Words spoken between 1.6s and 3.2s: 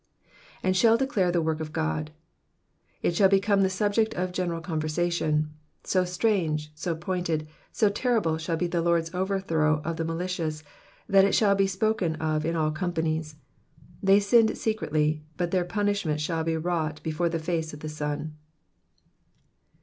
God,'*'* It